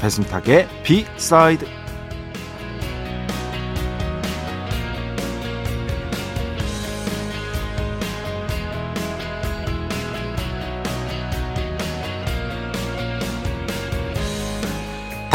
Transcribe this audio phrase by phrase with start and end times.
[0.00, 1.66] 배승탁의 비사이드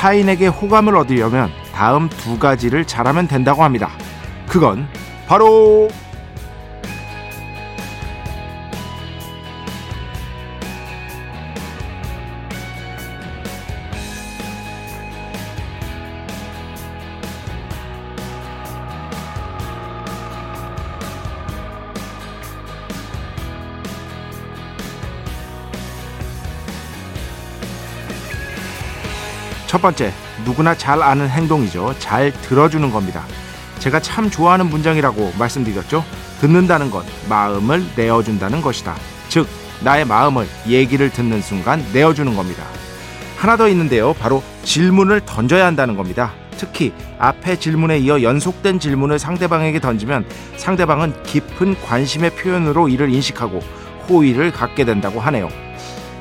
[0.04, 3.90] 타인에게 호감을 얻으려면 다음 두 가지를 잘하면 된다고 합니다.
[4.50, 4.86] 그건
[5.28, 5.88] 바로
[29.84, 30.14] 번째,
[30.46, 31.94] 누구나 잘 아는 행동이죠.
[32.00, 33.24] 잘 들어주는 겁니다.
[33.80, 36.04] 제가 참 좋아하는 문장이라고 말씀드렸죠.
[36.40, 38.96] 듣는다는 건 마음을 내어준다는 것이다.
[39.28, 39.46] 즉,
[39.82, 42.64] 나의 마음을 얘기를 듣는 순간 내어주는 겁니다.
[43.38, 44.14] 하나 더 있는데요.
[44.14, 46.32] 바로 질문을 던져야 한다는 겁니다.
[46.58, 53.60] 특히 앞에 질문에 이어 연속된 질문을 상대방에게 던지면 상대방은 깊은 관심의 표현으로 이를 인식하고
[54.08, 55.50] 호의를 갖게 된다고 하네요.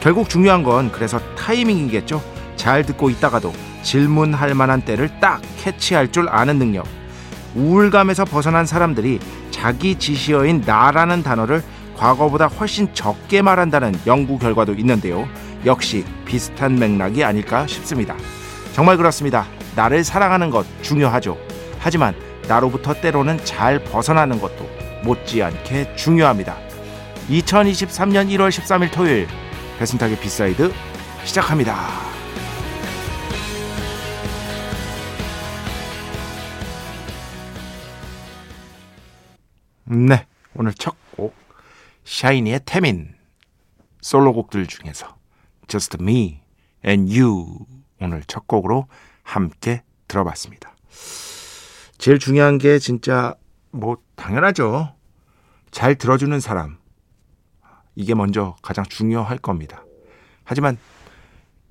[0.01, 2.32] 결국 중요한 건 그래서 타이밍이겠죠.
[2.63, 6.87] 잘 듣고 있다가도 질문할 만한 때를 딱 캐치할 줄 아는 능력.
[7.57, 9.19] 우울감에서 벗어난 사람들이
[9.51, 11.65] 자기 지시어인 나라는 단어를
[11.97, 15.29] 과거보다 훨씬 적게 말한다는 연구 결과도 있는데요.
[15.67, 18.15] 역시 비슷한 맥락이 아닐까 싶습니다.
[18.75, 19.45] 정말 그렇습니다.
[19.75, 21.37] 나를 사랑하는 것 중요하죠.
[21.81, 22.15] 하지만
[22.47, 24.71] 나로부터 때로는 잘 벗어나는 것도
[25.03, 26.57] 못지않게 중요합니다.
[27.29, 29.27] 2023년 1월 13일 토요일
[29.81, 30.73] 배순탁의 B side
[31.25, 32.12] 시작합니다.
[39.93, 41.35] 네, 오늘 첫 곡
[42.05, 43.15] 샤이니의 태민
[44.01, 45.17] 솔로곡들 중에서
[45.69, 46.41] Just Me
[46.85, 47.67] and You
[48.01, 48.89] 오늘 첫 곡으로
[49.23, 50.75] 함께 들어봤습니다.
[51.99, 53.35] 제일 중요한 게 진짜
[53.71, 54.95] 뭐 당연하죠.
[55.71, 56.79] 잘 들어주는 사람
[57.95, 59.85] 이게 먼저 가장 중요할 겁니다.
[60.45, 60.79] 하지만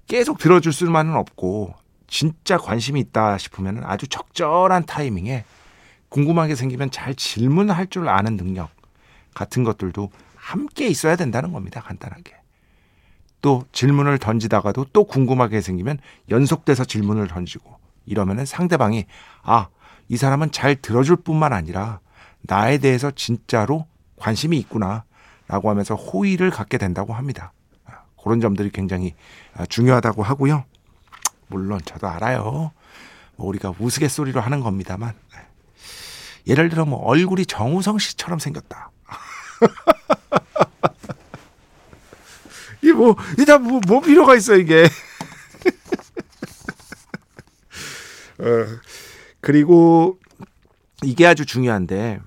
[0.07, 1.73] 계속 들어줄 수만은 없고
[2.05, 5.43] 진짜 관심이 있다 싶으면 아주 적절한 타이밍에
[6.11, 8.69] 궁금한 게 생기면 잘 질문할 줄 아는 능력
[9.33, 11.81] 같은 것들도 함께 있어야 된다는 겁니다.
[11.81, 12.35] 간단하게.
[13.41, 15.99] 또 질문을 던지다가도 또 궁금하게 생기면
[16.29, 19.05] 연속돼서 질문을 던지고 이러면은 상대방이
[19.41, 19.69] 아,
[20.09, 22.01] 이 사람은 잘 들어줄 뿐만 아니라
[22.41, 25.05] 나에 대해서 진짜로 관심이 있구나
[25.47, 27.53] 라고 하면서 호의를 갖게 된다고 합니다.
[28.21, 29.15] 그런 점들이 굉장히
[29.69, 30.65] 중요하다고 하고요.
[31.47, 32.71] 물론 저도 알아요.
[33.37, 35.13] 뭐 우리가 우스갯소리로 하는 겁니다만
[36.51, 38.91] 예를 들어 뭐 얼굴이 정우성 씨처럼 생겼다.
[42.83, 44.83] 이게 뭐, 이다 뭐, 뭐 필요가 있어, 이게.
[48.39, 48.43] 어,
[49.39, 50.19] 그리고
[51.03, 52.19] 이게 아주 중요한데,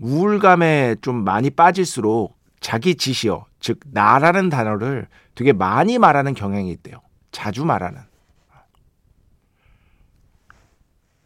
[0.00, 7.00] 우울감에 좀 많이 빠질수록 자기 지시어, 즉, 나라는 단어를 되게 많이 말하는 경향이 있대요.
[7.32, 8.02] 자주 말하는.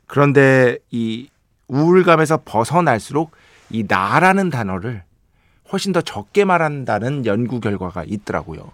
[0.06, 1.28] 그런데 이
[1.68, 3.32] 우울감에서 벗어날수록
[3.70, 5.04] 이 나라는 단어를
[5.70, 8.72] 훨씬 더 적게 말한다는 연구 결과가 있더라고요.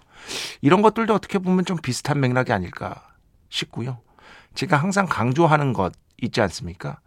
[0.61, 3.07] 이런 것들도 어떻게 보면 좀 비슷한 맥락이 아닐까
[3.49, 3.99] 싶고요.
[4.53, 6.99] 제가 항상 강조하는 것 있지 않습니까?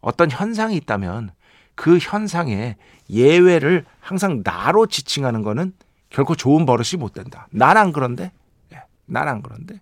[0.00, 1.30] 어떤 현상이 있다면
[1.74, 2.76] 그 현상에
[3.10, 5.74] 예외를 항상 나로 지칭하는 거는
[6.08, 7.46] 결코 좋은 버릇이 못 된다.
[7.50, 8.32] 난안 그런데?
[8.72, 9.80] 예, 난안 그런데?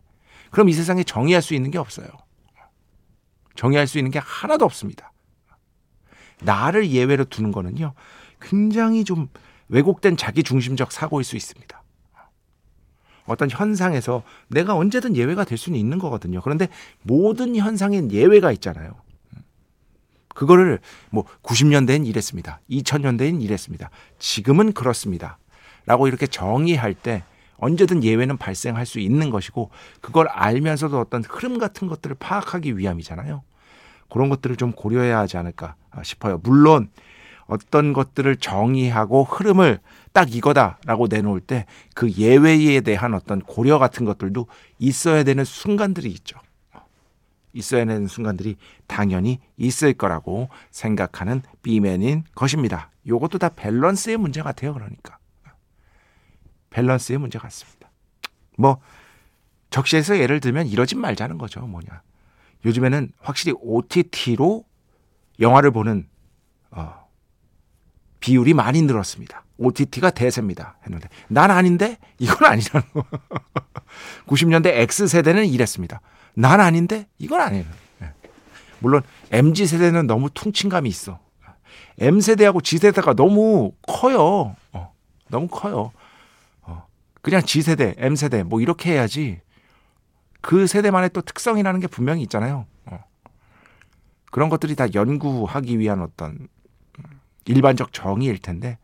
[0.51, 2.09] 그럼 이 세상에 정의할 수 있는 게 없어요.
[3.55, 5.13] 정의할 수 있는 게 하나도 없습니다.
[6.43, 7.95] 나를 예외로 두는 거는요,
[8.41, 9.29] 굉장히 좀
[9.69, 11.83] 왜곡된 자기 중심적 사고일 수 있습니다.
[13.27, 16.41] 어떤 현상에서 내가 언제든 예외가 될 수는 있는 거거든요.
[16.41, 16.69] 그런데
[17.03, 18.95] 모든 현상엔 예외가 있잖아요.
[20.35, 20.79] 그거를
[21.11, 22.61] 뭐 90년대엔 이랬습니다.
[22.71, 23.91] 2000년대엔 이랬습니다.
[24.19, 25.39] 지금은 그렇습니다.
[25.85, 27.23] 라고 이렇게 정의할 때
[27.59, 29.71] 언제든 예외는 발생할 수 있는 것이고
[30.01, 33.43] 그걸 알면서도 어떤 흐름 같은 것들을 파악하기 위함이잖아요.
[34.11, 36.41] 그런 것들을 좀 고려해야 하지 않을까 싶어요.
[36.43, 36.91] 물론
[37.47, 39.81] 어떤 것들을 정의하고 흐름을
[40.13, 44.47] 딱 이거다라고 내놓을 때 그 예외에 대한 어떤 고려 같은 것들도
[44.79, 46.39] 있어야 되는 순간들이 있죠.
[47.53, 48.55] 있어야 되는 순간들이
[48.87, 52.93] 당연히 있을 거라고 생각하는 비맨인 것입니다.
[53.03, 54.75] 이것도 다 밸런스의 문제 같아요.
[54.75, 55.19] 그러니까
[56.71, 57.91] 밸런스의 문제 같습니다.
[58.57, 58.79] 뭐
[59.71, 61.61] 적시에서 예를 들면 이러진 말자는 거죠.
[61.67, 62.03] 뭐냐.
[62.65, 64.65] 요즘에는 확실히 OTT로
[65.41, 66.09] 영화를 보는
[66.71, 67.09] 어,
[68.21, 69.45] 비율이 많이 늘었습니다.
[69.59, 70.77] OTT가 대세입니다.
[70.85, 73.05] 했는데 난 아닌데 이건 아니라는 거.
[74.27, 76.01] 90년대 X세대는 이랬습니다.
[76.35, 77.65] 난 아닌데 이건 아니에요.
[78.01, 78.13] 네.
[78.79, 79.03] 물론
[79.33, 81.19] MZ 세대는 너무 퉁친감이 있어.
[82.01, 84.55] M 세대하고 Z 세대가 너무 커요.
[84.73, 84.95] 어,
[85.29, 85.93] 너무 커요.
[86.63, 86.87] 어,
[87.23, 89.41] 그냥 Z 세대, M 세대 뭐 이렇게 해야지.
[90.41, 92.67] 그 세대만의 또 특성이라는 게 분명히 있잖아요.
[94.29, 94.31] 어.
[94.31, 96.49] 그런 것들이 다 연구하기 위한 어떤
[97.47, 98.79] 일반적 정의일 텐데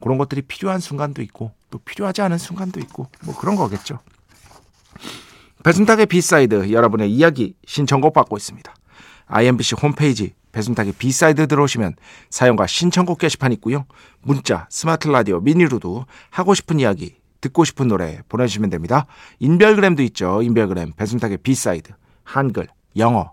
[0.00, 3.98] 그런 것들이 필요한 순간도 있고 또 필요하지 않은 순간도 있고 뭐 그런 거겠죠.
[5.62, 8.74] 배순탁의 B side 여러분의 이야기 신청곡 받고 있습니다.
[9.26, 11.96] iMBC 홈페이지 배순탁의 B side 들어오시면
[12.30, 13.86] 사연과 신청곡 게시판 있고요.
[14.22, 19.06] 문자, 스마트 라디오, 미니로도 하고 싶은 이야기, 듣고 싶은 노래 보내주시면 됩니다.
[19.38, 20.42] 인별그램도 있죠.
[20.42, 21.92] 인별그램 배순탁의 B side
[22.24, 23.32] 한글, 영어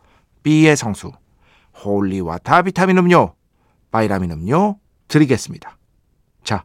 [0.43, 1.11] B의 성수,
[1.83, 3.35] holy water 비타민 음료,
[3.91, 5.77] 바이라민 음료 드리겠습니다.
[6.43, 6.63] 자,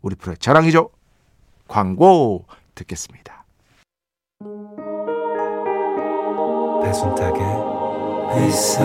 [0.00, 0.90] 우리 프로의 자랑이죠.
[1.68, 3.44] 광고 듣겠습니다.
[6.82, 7.42] 배순탁의
[8.34, 8.82] 회사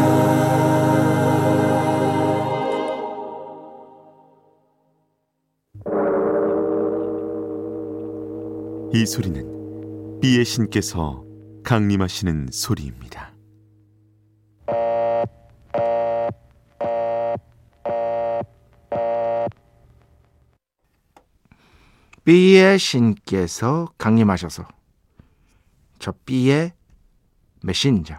[8.94, 11.24] 이 소리는 비의 신께서
[11.64, 13.37] 강림하시는 소리입니다.
[22.28, 24.68] B의 신께서 강림하셔서
[25.98, 26.74] 저 B의
[27.64, 28.18] 메신저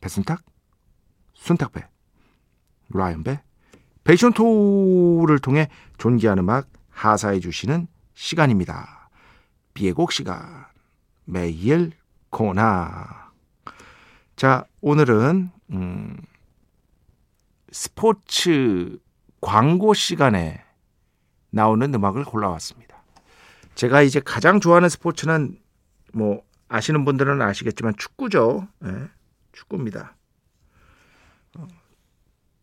[0.00, 0.44] 배순탁,
[1.34, 1.84] 순탁배,
[2.90, 3.42] 라이언배,
[4.04, 5.68] 베이션토를 통해
[5.98, 9.10] 존귀한 음악 하사해 주시는 시간입니다.
[9.74, 10.66] B의 곡 시간
[11.24, 11.90] 매일
[12.30, 13.32] 코나
[14.36, 16.16] 자 오늘은 음,
[17.72, 18.96] 스포츠
[19.40, 20.62] 광고 시간에
[21.50, 22.91] 나오는 음악을 골라왔습니다.
[23.74, 25.58] 제가 이제 가장 좋아하는 스포츠는
[26.12, 28.68] 뭐 아시는 분들은 아시겠지만 축구죠.
[28.80, 28.90] 네,
[29.52, 30.14] 축구입니다.
[31.58, 31.66] 어,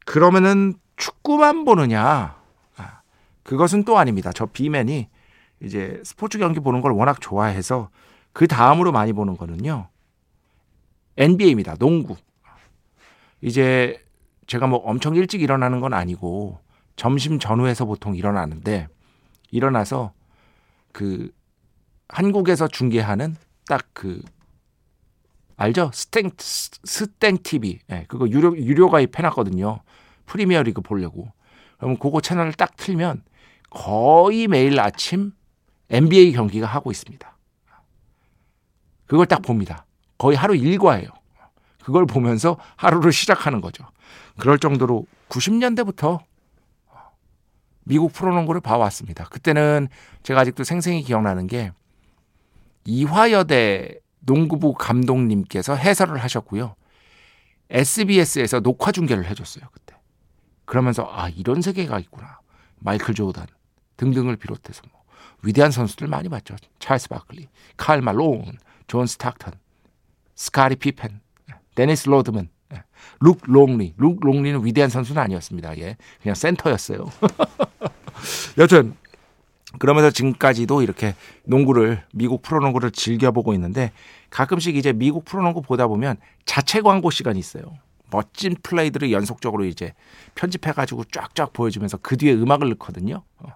[0.06, 2.36] 그러면은 축구만 보느냐?
[2.78, 3.02] 아,
[3.44, 4.32] 그것은 또 아닙니다.
[4.34, 5.08] 저 비맨이
[5.62, 7.90] 이제 스포츠 경기 보는 걸 워낙 좋아해서
[8.34, 9.90] 그 다음으로 많이 보는 거는요.
[11.18, 11.76] NBA입니다.
[11.76, 12.16] 농구.
[13.42, 14.04] 이제
[14.48, 16.60] 제가 뭐 엄청 일찍 일어나는 건 아니고
[16.96, 18.88] 점심 전후에서 보통 일어나는데
[19.52, 20.14] 일어나서
[20.92, 21.32] 그
[22.08, 23.36] 한국에서 중계하는
[23.68, 24.22] 딱 그
[25.58, 25.92] 알죠?
[25.94, 27.80] 스땡 스땡 TV.
[27.90, 29.82] 예, 네, 그거 유료 유료 가입해 놨거든요.
[30.26, 31.34] 프리미어 리그 보려고.
[31.78, 33.24] 그러면 그거 채널을 딱 틀면
[33.70, 35.34] 거의 매일 아침
[35.90, 37.38] NBA 경기가 하고 있습니다.
[39.06, 39.86] 그걸 딱 봅니다.
[40.18, 41.10] 거의 하루 일과예요.
[41.84, 43.84] 그걸 보면서 하루를 시작하는 거죠.
[44.38, 46.20] 그럴 정도로 90년대부터
[47.90, 49.24] 미국 프로농구를 봐왔습니다.
[49.26, 49.88] 그때는
[50.22, 51.72] 제가 아직도 생생히 기억나는 게
[52.86, 56.76] 이화여대 농구부 감독님께서 해설을 하셨고요.
[57.72, 59.66] SBS에서 녹화 중계를 해줬어요.
[59.72, 59.96] 그때.
[60.66, 62.40] 그러면서 아 이런 세계가 있구나.
[62.78, 63.48] 마이클 조단
[63.98, 65.02] 등등을 비롯해서 뭐
[65.42, 66.58] 위대한 선수들 많이 봤죠.
[66.78, 68.46] 찰스 바클리, 칼 말론,
[68.86, 69.54] 존 스타크턴,
[70.36, 71.22] 스카티 피펜,
[71.74, 72.50] 데니스 로드먼,
[73.20, 73.94] 룩 롱리.
[73.98, 75.78] 룩 롱리는 위대한 선수는 아니었습니다.
[75.80, 75.98] 예.
[76.22, 77.06] 그냥 센터였어요.
[78.58, 78.96] 여튼
[79.78, 83.92] 그러면서 지금까지도 이렇게 농구를 미국 프로농구를 즐겨보고 있는데
[84.30, 87.64] 가끔씩 이제 미국 프로농구 보다 보면 자체 광고 시간이 있어요.
[88.12, 89.94] 멋진 플레이들을 연속적으로 이제
[90.36, 93.24] 편집해가지고 쫙쫙 보여주면서 그 뒤에 음악을 넣거든요.
[93.38, 93.50] 어.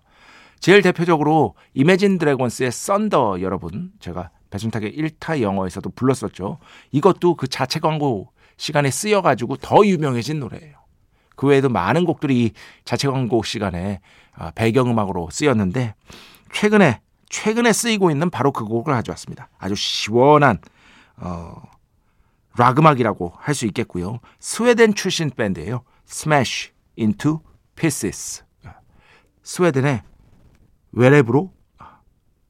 [0.59, 6.59] 제일 대표적으로 이매진 드래곤스의 썬더 여러분 제가 배순탁의 1타 영어에서도 불렀었죠.
[6.91, 8.31] 이것도 그 자체 광고
[8.63, 10.77] 시간에 쓰여가지고 더 유명해진 노래예요.
[11.36, 12.53] 그 외에도 많은 곡들이
[12.86, 14.00] 자체 광고 시간에
[14.34, 15.96] 아, 배경음악으로 쓰였는데
[16.53, 19.50] 최근에 최근에 쓰이고 있는 바로 그 곡을 가져왔습니다.
[19.58, 20.60] 아주 시원한
[21.17, 21.62] 어,
[22.55, 24.20] 락 음악이라고 할 수 있겠고요.
[24.39, 25.84] 스웨덴 출신 밴드예요.
[26.08, 27.41] Smash Into
[27.75, 28.43] Pieces.
[29.41, 30.03] 스웨덴의
[30.93, 31.51] 웨레브로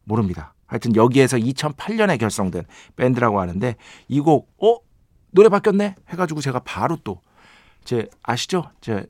[0.03, 0.53] 모릅니다.
[0.67, 2.65] 하여튼 여기에서 2008년에 결성된
[2.98, 3.75] 밴드라고 하는데
[4.10, 4.77] 이 곡 어?
[5.33, 7.21] 노래 바뀌었네 해가지고 제가 바로 또
[7.85, 8.71] 제 아시죠?
[8.81, 9.05] 제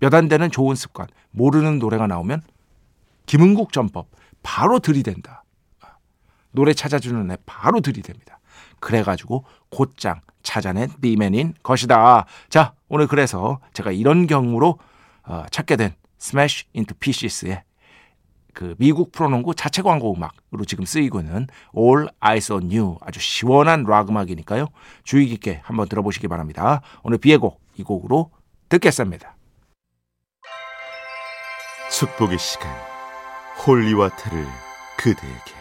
[0.00, 2.42] 몇 안 되는 좋은 습관 모르는 노래가 나오면
[3.26, 4.08] 김은국 전법
[4.42, 5.44] 바로 들이댄다.
[6.50, 8.36] 노래 찾아주는 애 바로 들이댑니다.
[8.80, 12.26] 그래가지고 곧장 찾아낸 밴드인 것이다.
[12.50, 14.78] 자 오늘 그래서 제가 이런 경우로
[15.22, 17.62] 어, 찾게 된 Smash Into Pieces의
[18.54, 23.84] 그 미국 프로농구 자체 광고 음악으로 지금 쓰이고 있는 All Eyes on You 아주 시원한
[23.84, 24.68] 락 음악이니까요.
[25.02, 26.80] 주의 깊게 한번 들어보시기 바랍니다.
[27.02, 28.30] 오늘 B의 곡 이 곡으로
[28.68, 29.36] 듣겠습니다.
[31.90, 32.70] 축복의 시간
[33.66, 34.46] holy water를
[34.98, 35.54] 그대에게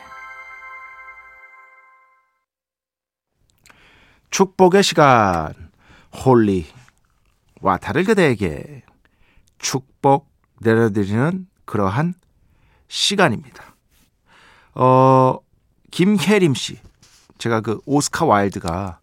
[4.30, 5.54] 축복의 시간
[6.26, 6.66] holy
[7.62, 8.84] water를 그대에게
[9.60, 12.16] 축복 내려드리는 그러한
[12.94, 13.76] 시간입니다.
[14.76, 15.40] 어,
[15.90, 16.78] 김혜림 씨.
[17.40, 19.00] 제가 그 오스카 와일드가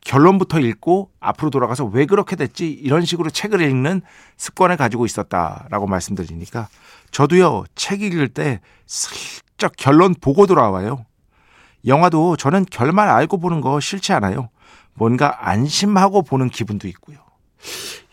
[0.00, 4.00] 결론부터 읽고 앞으로 돌아가서 왜 그렇게 됐지 이런 식으로 책을 읽는
[4.38, 6.68] 습관을 가지고 있었다라고 말씀드리니까
[7.10, 11.04] 저도요 책 읽을 때 슬쩍 결론 보고 돌아와요.
[11.86, 14.48] 영화도 저는 결말 알고 보는 거 싫지 않아요.
[14.94, 17.18] 뭔가 안심하고 보는 기분도 있고요.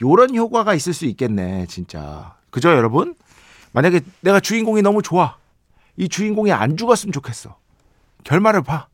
[0.02, 2.36] 요런 효과가 있을 수 있겠네, 진짜.
[2.52, 3.16] 그죠, 여러분?
[3.72, 5.38] 만약에 내가 주인공이 너무 좋아.
[5.96, 7.58] 이 주인공이 안 죽었으면 좋겠어.
[8.24, 8.88] 결말을 봐.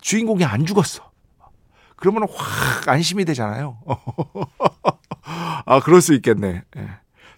[0.00, 1.10] 주인공이 안 죽었어.
[1.96, 3.80] 그러면 확 안심이 되잖아요.
[5.66, 6.62] 아, 그럴 수 있겠네.
[6.76, 6.88] 예.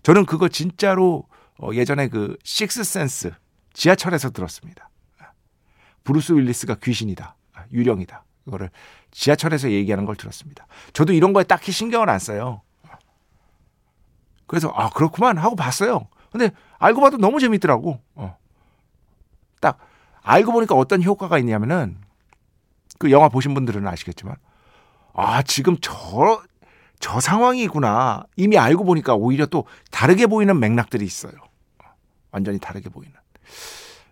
[0.02, 1.24] 저는 그거 진짜로
[1.58, 3.32] 어, 예전에 그 Sixth Sense
[3.72, 4.90] 지하철에서 들었습니다.
[6.04, 7.36] 브루스 윌리스가 귀신이다.
[7.54, 8.24] 아, 유령이다.
[8.44, 8.70] 그거를
[9.10, 10.66] 지하철에서 얘기하는 걸 들었습니다.
[10.92, 12.62] 저도 이런 거에 딱히 신경을 안 써요.
[14.46, 16.08] 그래서 아 그렇구만 하고 봤어요.
[16.30, 18.00] 근데 알고 봐도 너무 재밌더라고.
[18.14, 18.36] 어.
[19.60, 19.78] 딱
[20.22, 21.98] 알고 보니까 어떤 효과가 있냐면은
[22.98, 24.36] 그 영화 보신 분들은 아시겠지만
[25.14, 26.42] 아 지금 저
[26.98, 31.32] 저 상황이구나 이미 알고 보니까 오히려 또 다르게 보이는 맥락들이 있어요.
[32.30, 33.14] 완전히 다르게 보이는.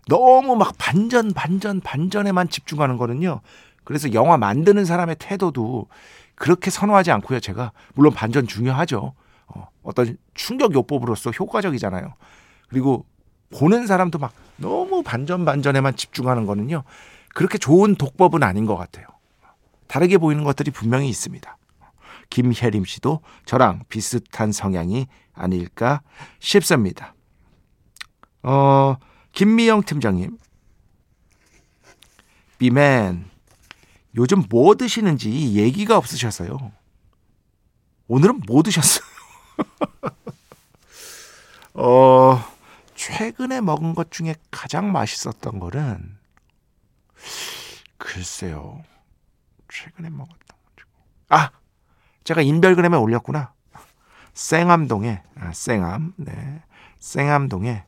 [0.07, 3.41] 너무 막 반전 반전 반전에만 집중하는 거는요.
[3.83, 5.87] 그래서 영화 만드는 사람의 태도도
[6.35, 7.39] 그렇게 선호하지 않고요.
[7.39, 9.13] 제가 물론 반전 중요하죠.
[9.47, 12.13] 어, 어떤 충격 요법으로서 효과적이잖아요.
[12.69, 13.05] 그리고
[13.51, 16.83] 보는 사람도 막 너무 반전 반전에만 집중하는 거는요.
[17.33, 19.07] 그렇게 좋은 독법은 아닌 것 같아요.
[19.87, 21.57] 다르게 보이는 것들이 분명히 있습니다.
[22.29, 26.01] 김혜림 씨도 저랑 비슷한 성향이 아닐까
[26.39, 27.13] 싶습니다.
[28.41, 28.95] 어,
[29.33, 30.37] 김미영 팀장님.
[32.57, 33.29] 비맨,
[34.15, 36.71] 요즘 뭐 드시는지 얘기가 없으셔서요.
[38.07, 39.05] 오늘은 뭐 드셨어요?
[41.73, 42.41] 어,
[43.05, 46.17] 최근에 먹은 것 중에 가장 맛있었던 거는
[47.99, 48.83] 글쎄요.
[49.71, 50.89] 최근에 먹었던 것 중.
[51.29, 51.51] 아,
[52.23, 53.53] 제가 인별그램에 올렸구나.
[54.33, 56.63] 생암동에 아, 생암, 네,
[56.97, 57.83] 생암동에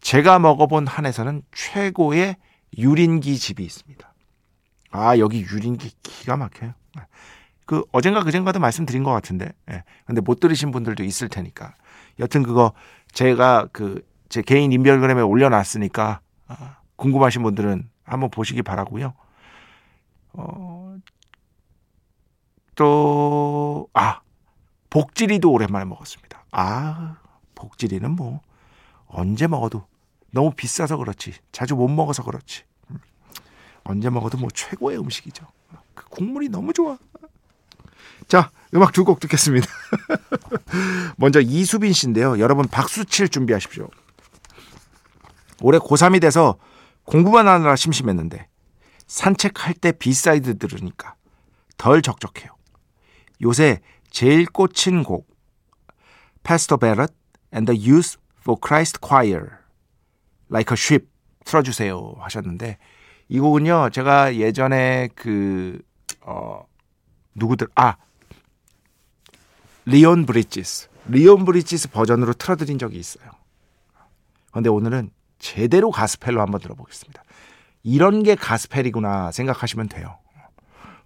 [0.00, 2.36] 제가 먹어본 한에서는 최고의
[2.76, 4.12] 유린기 집이 있습니다.
[4.90, 6.74] 아 여기 유린기 기가 막혀요.
[7.70, 9.84] 그 어젠가 그젠가도 말씀드린 것 같은데, 예.
[10.04, 11.74] 근데 못 들으신 분들도 있을 테니까.
[12.18, 12.72] 여튼 그거
[13.12, 19.12] 제가 그 제 개인 인별그램에 올려놨으니까 아, 궁금하신 분들은 한번 보시기 바라고요.
[20.32, 20.96] 어,
[22.76, 24.20] 또, 아,
[24.88, 26.44] 복지리도 오랜만에 먹었습니다.
[26.52, 27.16] 아,
[27.56, 28.40] 복지리는 뭐,
[29.08, 29.84] 언제 먹어도
[30.30, 31.34] 너무 비싸서 그렇지.
[31.50, 32.62] 자주 못 먹어서 그렇지.
[32.90, 32.98] 음.
[33.82, 35.44] 언제 먹어도 뭐 최고의 음식이죠.
[35.94, 36.96] 그 국물이 너무 좋아.
[38.30, 39.66] 자, 음악 두 곡 듣겠습니다.
[41.18, 42.38] 먼저 이수빈 씨인데요.
[42.38, 43.88] 여러분 박수 칠 준비하십시오.
[45.60, 46.56] 올해 고3이 돼서
[47.02, 48.46] 공부만 하느라 심심했는데
[49.08, 51.16] 산책할 때 B side 들으니까
[51.76, 52.52] 덜 적적해요.
[53.42, 55.26] 요새 제일 꽂힌 곡
[56.44, 57.12] Pastor Barrett
[57.52, 59.58] and the Youth for Christ Choir
[60.48, 61.04] Like a Ship
[61.44, 62.78] 틀어주세요 하셨는데
[63.28, 65.82] 이 곡은요 제가 예전에 그
[66.20, 66.64] 어,
[67.34, 67.96] 누구더라 아
[69.86, 73.30] 리온 브리지스 리온 브리지스 버전으로 틀어드린 적이 있어요.
[74.52, 77.24] 근데 오늘은 제대로 가스펠로 한번 들어보겠습니다.
[77.82, 80.18] 이런 게 가스펠이구나 생각하시면 돼요.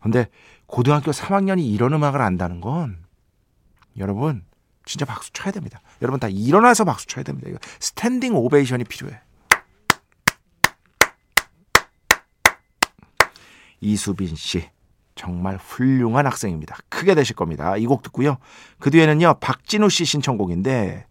[0.00, 0.28] 근데
[0.66, 3.04] 고등학교 3학년이 이런 음악을 안다는 건
[3.96, 4.44] 여러분
[4.84, 5.80] 진짜 박수 쳐야 됩니다.
[6.02, 7.48] 여러분 다 일어나서 박수 쳐야 됩니다.
[7.48, 9.18] 이거 standing ovation이 필요해.
[13.80, 14.68] 이수빈 씨
[15.14, 16.76] 정말 훌륭한 학생입니다.
[16.88, 17.76] 크게 되실 겁니다.
[17.76, 18.38] 이 곡 듣고요.
[18.78, 21.06] 그 뒤에는요 박진우 씨 신청곡인데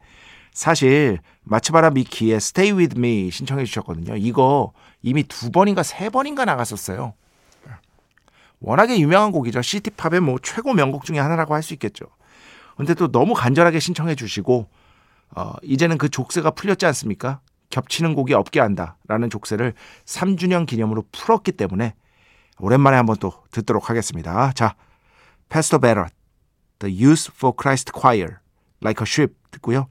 [0.54, 4.16] 사실 마츠바라 미키의 Stay With Me 신청해 주셨거든요.
[4.18, 7.14] 이거 이미 두 번인가 세 번인가 나갔었어요.
[8.60, 9.62] 워낙에 유명한 곡이죠.
[9.62, 12.06] 시티팝의 뭐 최고 명곡 중에 하나라고 할 수 있겠죠.
[12.78, 14.68] 근데 또 너무 간절하게 신청해 주시고
[15.36, 17.40] 어, 이제는 그 족쇄가 풀렸지 않습니까?
[17.70, 19.74] 겹치는 곡이 없게 한다 라는 족쇄를
[20.06, 21.94] 3주년 기념으로 풀었기 때문에
[22.64, 24.54] 오랜만에 한번 또 듣도록 하겠습니다.
[24.54, 24.76] 자,
[25.50, 26.16] Pastor Barrett,
[26.80, 28.38] The Youth for Christ Choir,
[28.82, 29.88] Like a Ship 듣고요.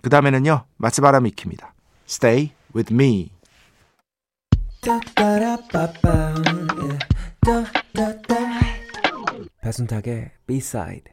[0.00, 1.74] 그 다음에는요, 마츠바라 미키입니다.
[2.06, 3.32] Stay with me.
[9.60, 11.12] 배순탁의 B-side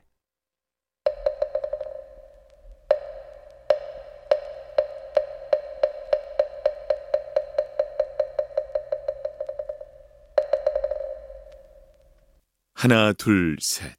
[12.82, 13.98] 하나 둘 셋.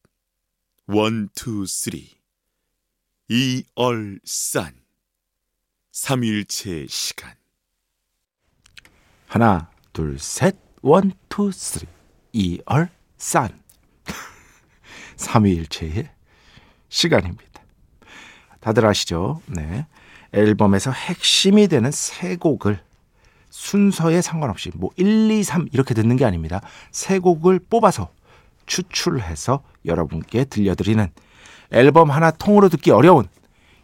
[0.87, 2.17] one, two, three.
[3.29, 4.73] 一二三.
[5.93, 7.35] 삼위일체 시간.
[9.27, 11.87] 하나, 둘, 셋, one, two, three.
[12.33, 13.51] 一二, 三.
[15.17, 16.11] 삼위일체의
[16.89, 17.63] 시간입니다.
[18.61, 19.43] 다들 아시죠?
[19.45, 19.87] 네.
[20.33, 22.83] 앨범에서 핵심이 되는 세 곡을
[23.51, 26.63] 순서에 상관없이 뭐 1, 2, 3 이렇게 듣는 게 아닙니다.
[26.91, 28.11] 세 곡을 뽑아서
[28.71, 31.07] 추출해서 여러분께 들려드리는
[31.73, 33.27] 앨범 하나 통으로 듣기 어려운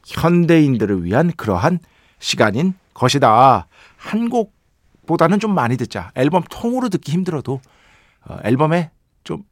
[0.06, 1.80] 현대인들을 위한 그러한
[2.18, 3.66] 시간인 것이다.
[3.96, 6.10] 한 곡보다는 좀 많이 듣자.
[6.14, 7.60] 앨범 통으로 듣기 힘들어도
[8.28, 8.90] 어, 앨범에
[9.24, 9.44] 좀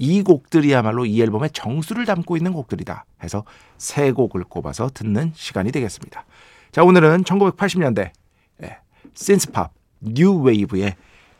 [0.00, 3.04] 이 곡들이야말로 이 앨범의 정수를 담고 있는 곡들이다.
[3.24, 3.44] 해서
[3.78, 6.24] 세 곡을 꼽아서 듣는 시간이 되겠습니다.
[6.70, 8.12] 자, 오늘은 1980년대
[8.62, 8.78] 예,
[9.14, 10.94] synth-pop new wave의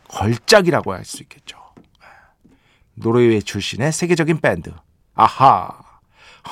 [0.09, 1.58] 걸작이라고 할 수 있겠죠.
[2.99, 4.71] 노르웨이 출신의 세계적인 밴드
[5.15, 5.79] 아하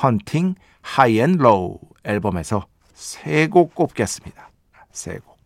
[0.02, 4.50] Hunting High and Low 앨범에서 세 곡 꼽겠습니다.
[4.92, 5.38] 세 곡.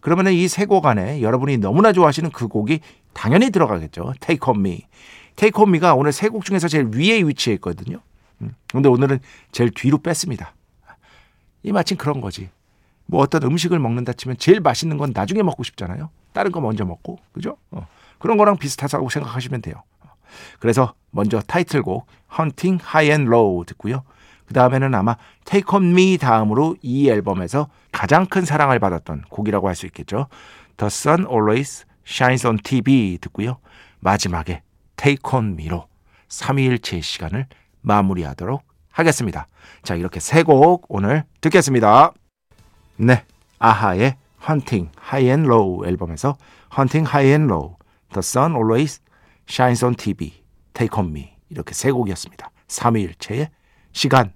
[0.00, 2.80] 그러면 이 세 곡 안에 여러분이 너무나 좋아하시는 그 곡이
[3.12, 4.12] 당연히 들어가겠죠.
[4.20, 4.86] Take on me.
[5.36, 8.00] Take on me가 오늘 세 곡 중에서 제일 위에 위치해 있거든요.
[8.42, 9.20] 음, 근데 오늘은
[9.52, 10.54] 제일 뒤로 뺐습니다.
[11.62, 12.50] 이 마침 그런 거지.
[13.06, 16.10] 뭐 어떤 음식을 먹는다 치면 제일 맛있는 건 나중에 먹고 싶잖아요.
[16.32, 17.18] 다른 거 먼저 먹고.
[17.32, 17.56] 그죠?
[17.70, 17.86] 어.
[18.18, 19.82] 그런 거랑 비슷하다고 생각하시면 돼요.
[20.58, 22.06] 그래서 먼저 타이틀곡
[22.38, 24.02] Hunting High and Low 듣고요.
[24.46, 29.74] 그 다음에는 아마 Take On Me 다음으로 이 앨범에서 가장 큰 사랑을 받았던 곡이라고 할
[29.76, 30.26] 수 있겠죠.
[30.76, 33.58] The Sun Always Shines on TV 듣고요.
[34.00, 34.62] 마지막에
[34.96, 35.86] Take On Me로
[36.28, 37.46] 3일째 시간을
[37.82, 38.62] 마무리하도록
[38.92, 39.46] 하겠습니다.
[39.82, 42.12] 자, 이렇게 세 곡 오늘 듣겠습니다.
[42.96, 43.24] 네.
[43.58, 44.16] 아하의
[44.48, 46.36] Hunting High and Low 앨범에서
[46.76, 47.76] Hunting High and Low,
[48.12, 49.00] The Sun Always
[49.50, 52.50] Shines on TV, Take On Me 이렇게 세 곡이었습니다.
[52.68, 53.48] 3일체의
[53.92, 54.32] 시간.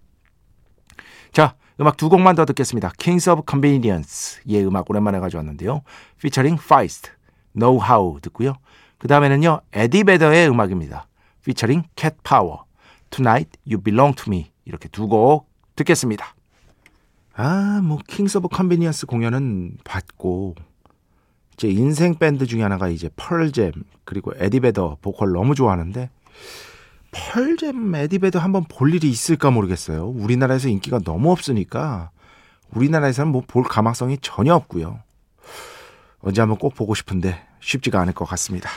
[1.33, 2.91] 자, 음악 두 곡만 더 듣겠습니다.
[2.99, 5.83] Kings of Convenience의 음악 오랜만에 가져왔는데요.
[6.17, 7.11] featuring Feist,
[7.57, 8.55] Know How 듣고요.
[8.99, 11.07] 그 다음에는요, 에디 베더의 음악입니다.
[11.41, 12.59] featuring Cat Power,
[13.11, 16.35] Tonight You Belong to Me 이렇게 두 곡 듣겠습니다.
[17.37, 20.55] 아, 뭐 킹스 오브 컨비니언스 공연은 봤고
[21.57, 23.73] 제 인생 밴드 중에 하나가 이제 펄잼
[24.05, 26.11] 그리고 에디베더 보컬 너무 좋아하는데
[27.13, 30.07] 펄잼 에디베더 한번 볼 일이 있을까 모르겠어요.
[30.09, 32.11] 우리나라에서 인기가 너무 없으니까
[32.73, 34.99] 우리나라에서는 뭐 볼 가망성이 전혀 없고요.
[36.21, 38.69] 언제 한번 꼭 보고 싶은데 쉽지가 않을 것 같습니다.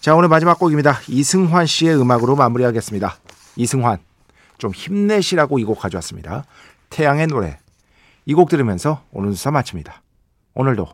[0.00, 0.98] 자 오늘 마지막 곡입니다.
[1.08, 3.16] 이승환 씨의 음악으로 마무리하겠습니다.
[3.56, 3.98] 이승환
[4.58, 6.44] 좀 힘내시라고 이 곡 가져왔습니다.
[6.90, 7.58] 태양의 노래
[8.26, 10.02] 이 곡 들으면서 오늘 수사 마칩니다.
[10.54, 10.88] 오늘도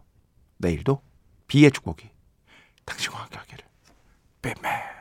[0.58, 1.00] 내일도
[1.46, 2.08] 비의 축복이
[2.84, 3.64] 당신과 함께 하기를.
[4.42, 4.95] 뱀맨.